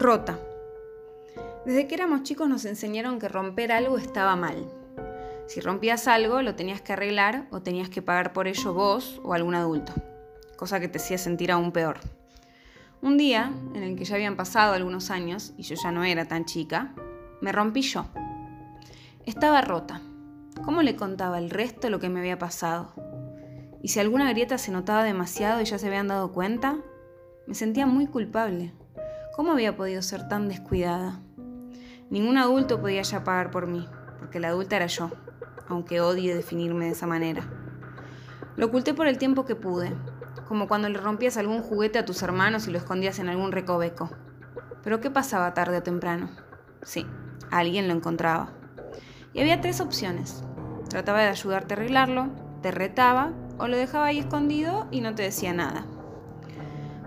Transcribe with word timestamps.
Rota. 0.00 0.38
Desde 1.66 1.88
que 1.88 1.96
éramos 1.96 2.22
chicos 2.22 2.48
nos 2.48 2.64
enseñaron 2.66 3.18
que 3.18 3.26
romper 3.26 3.72
algo 3.72 3.98
estaba 3.98 4.36
mal. 4.36 4.64
Si 5.48 5.60
rompías 5.60 6.06
algo, 6.06 6.40
lo 6.40 6.54
tenías 6.54 6.80
que 6.80 6.92
arreglar 6.92 7.48
o 7.50 7.62
tenías 7.62 7.88
que 7.88 8.00
pagar 8.00 8.32
por 8.32 8.46
ello 8.46 8.72
vos 8.72 9.20
o 9.24 9.34
algún 9.34 9.56
adulto, 9.56 9.92
cosa 10.56 10.78
que 10.78 10.86
te 10.86 10.98
hacía 10.98 11.18
sentir 11.18 11.50
aún 11.50 11.72
peor. 11.72 11.98
Un 13.02 13.16
día, 13.18 13.52
en 13.74 13.82
el 13.82 13.96
que 13.96 14.04
ya 14.04 14.14
habían 14.14 14.36
pasado 14.36 14.72
algunos 14.72 15.10
años 15.10 15.52
y 15.56 15.64
yo 15.64 15.74
ya 15.74 15.90
no 15.90 16.04
era 16.04 16.26
tan 16.26 16.44
chica, 16.44 16.94
me 17.40 17.50
rompí 17.50 17.82
yo. 17.82 18.06
Estaba 19.26 19.62
rota. 19.62 20.00
¿Cómo 20.64 20.82
le 20.82 20.94
contaba 20.94 21.38
el 21.38 21.50
resto 21.50 21.90
lo 21.90 21.98
que 21.98 22.08
me 22.08 22.20
había 22.20 22.38
pasado? 22.38 22.92
Y 23.82 23.88
si 23.88 23.98
alguna 23.98 24.30
grieta 24.30 24.58
se 24.58 24.70
notaba 24.70 25.02
demasiado 25.02 25.60
y 25.60 25.64
ya 25.64 25.76
se 25.76 25.88
habían 25.88 26.06
dado 26.06 26.30
cuenta, 26.30 26.78
me 27.48 27.54
sentía 27.56 27.86
muy 27.86 28.06
culpable. 28.06 28.72
¿Cómo 29.38 29.52
había 29.52 29.76
podido 29.76 30.02
ser 30.02 30.26
tan 30.26 30.48
descuidada? 30.48 31.20
Ningún 32.10 32.38
adulto 32.38 32.80
podía 32.80 33.02
ya 33.02 33.22
pagar 33.22 33.52
por 33.52 33.68
mí, 33.68 33.88
porque 34.18 34.40
la 34.40 34.48
adulta 34.48 34.74
era 34.74 34.88
yo, 34.88 35.12
aunque 35.68 36.00
odie 36.00 36.34
definirme 36.34 36.86
de 36.86 36.90
esa 36.90 37.06
manera. 37.06 37.48
Lo 38.56 38.66
oculté 38.66 38.94
por 38.94 39.06
el 39.06 39.16
tiempo 39.16 39.44
que 39.44 39.54
pude, 39.54 39.94
como 40.48 40.66
cuando 40.66 40.88
le 40.88 40.98
rompías 40.98 41.36
algún 41.36 41.62
juguete 41.62 42.00
a 42.00 42.04
tus 42.04 42.20
hermanos 42.22 42.66
y 42.66 42.72
lo 42.72 42.78
escondías 42.78 43.20
en 43.20 43.28
algún 43.28 43.52
recoveco. 43.52 44.10
Pero 44.82 45.00
¿qué 45.00 45.08
pasaba 45.08 45.54
tarde 45.54 45.76
o 45.76 45.82
temprano? 45.84 46.30
Sí, 46.82 47.06
alguien 47.52 47.86
lo 47.86 47.94
encontraba. 47.94 48.50
Y 49.34 49.40
había 49.40 49.60
tres 49.60 49.80
opciones. 49.80 50.42
Trataba 50.90 51.20
de 51.20 51.28
ayudarte 51.28 51.74
a 51.74 51.76
arreglarlo, 51.76 52.26
te 52.60 52.72
retaba 52.72 53.30
o 53.56 53.68
lo 53.68 53.76
dejaba 53.76 54.06
ahí 54.06 54.18
escondido 54.18 54.88
y 54.90 55.00
no 55.00 55.14
te 55.14 55.22
decía 55.22 55.52
nada. 55.54 55.86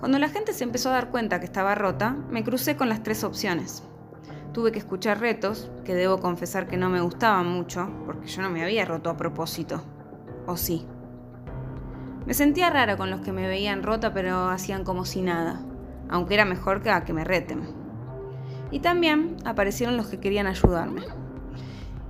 Cuando 0.00 0.20
la 0.20 0.28
gente 0.28 0.52
se 0.52 0.62
empezó 0.62 0.90
a 0.90 0.92
dar 0.92 1.10
cuenta 1.10 1.40
que 1.40 1.46
estaba 1.46 1.74
rota, 1.74 2.16
me 2.30 2.44
crucé 2.44 2.76
con 2.76 2.88
las 2.88 3.02
tres 3.02 3.24
opciones. 3.24 3.82
Tuve 4.52 4.70
que 4.70 4.78
escuchar 4.78 5.20
retos, 5.20 5.70
que 5.84 5.94
debo 5.94 6.20
confesar 6.20 6.68
que 6.68 6.76
no 6.76 6.88
me 6.88 7.00
gustaban 7.00 7.48
mucho, 7.48 7.90
porque 8.06 8.28
yo 8.28 8.42
no 8.42 8.50
me 8.50 8.62
había 8.62 8.84
roto 8.84 9.10
a 9.10 9.16
propósito. 9.16 9.82
¿O 10.46 10.56
sí? 10.56 10.86
Me 12.26 12.34
sentía 12.34 12.70
rara 12.70 12.96
con 12.96 13.10
los 13.10 13.22
que 13.22 13.32
me 13.32 13.48
veían 13.48 13.82
rota 13.82 14.14
pero 14.14 14.48
hacían 14.48 14.84
como 14.84 15.04
si 15.04 15.20
nada, 15.20 15.62
aunque 16.08 16.34
era 16.34 16.44
mejor 16.44 16.80
que 16.80 16.90
a 16.90 17.04
que 17.04 17.12
me 17.12 17.24
reten. 17.24 17.62
Y 18.70 18.80
también 18.80 19.36
aparecieron 19.44 19.96
los 19.96 20.06
que 20.06 20.20
querían 20.20 20.46
ayudarme. 20.46 21.02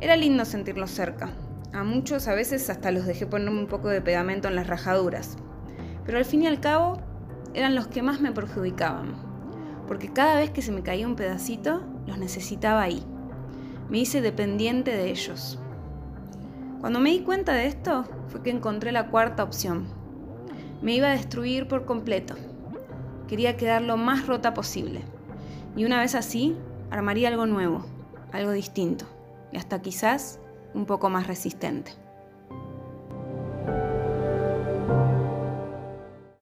Era 0.00 0.16
lindo 0.16 0.44
sentirlos 0.44 0.90
cerca. 0.90 1.30
A 1.72 1.82
muchos 1.82 2.28
a 2.28 2.34
veces 2.34 2.68
hasta 2.68 2.90
los 2.90 3.06
dejé 3.06 3.26
ponerme 3.26 3.60
un 3.60 3.68
poco 3.68 3.88
de 3.88 4.02
pegamento 4.02 4.48
en 4.48 4.56
las 4.56 4.66
rajaduras. 4.66 5.38
Pero 6.04 6.18
al 6.18 6.24
fin 6.24 6.42
y 6.42 6.46
al 6.46 6.60
cabo 6.60 7.09
eran 7.54 7.74
los 7.74 7.88
que 7.88 8.02
más 8.02 8.20
me 8.20 8.32
perjudicaban, 8.32 9.14
porque 9.86 10.12
cada 10.12 10.36
vez 10.36 10.50
que 10.50 10.62
se 10.62 10.72
me 10.72 10.82
caía 10.82 11.06
un 11.06 11.16
pedacito, 11.16 11.82
los 12.06 12.18
necesitaba 12.18 12.82
ahí. 12.82 13.02
Me 13.88 13.98
hice 13.98 14.20
dependiente 14.20 14.92
de 14.92 15.10
ellos. 15.10 15.58
Cuando 16.80 17.00
me 17.00 17.10
di 17.10 17.20
cuenta 17.20 17.52
de 17.52 17.66
esto, 17.66 18.04
fue 18.28 18.42
que 18.42 18.50
encontré 18.50 18.92
la 18.92 19.08
cuarta 19.08 19.42
opción. 19.42 19.86
Me 20.80 20.94
iba 20.94 21.08
a 21.08 21.12
destruir 21.12 21.68
por 21.68 21.84
completo. 21.84 22.34
Quería 23.28 23.56
quedar 23.56 23.82
lo 23.82 23.96
más 23.96 24.26
rota 24.26 24.54
posible. 24.54 25.02
Y 25.76 25.84
una 25.84 26.00
vez 26.00 26.14
así, 26.14 26.56
armaría 26.90 27.28
algo 27.28 27.46
nuevo, 27.46 27.84
algo 28.32 28.52
distinto, 28.52 29.04
y 29.52 29.56
hasta 29.56 29.82
quizás 29.82 30.40
un 30.74 30.86
poco 30.86 31.10
más 31.10 31.26
resistente. 31.26 31.92